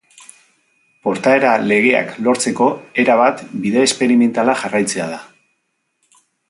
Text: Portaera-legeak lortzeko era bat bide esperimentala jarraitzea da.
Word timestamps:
Portaera-legeak 1.07 2.15
lortzeko 2.29 2.71
era 3.05 3.19
bat 3.23 3.47
bide 3.67 3.87
esperimentala 3.91 4.61
jarraitzea 4.63 5.11
da. 5.15 5.25